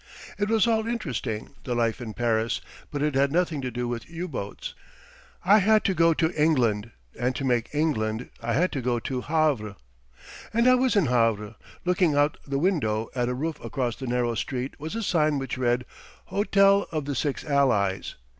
[0.39, 2.59] It was all interesting the life in Paris
[2.89, 4.73] but it had nothing to do with U boats.
[5.45, 6.89] I had to go to England,
[7.19, 9.75] and to make England, I had to go to Havre.
[10.51, 11.53] And I was in Havre.
[11.85, 15.55] Looking out the window at a roof across the narrow street was a sign which
[15.59, 15.85] read
[16.25, 18.15] Hotel of the Six Allies.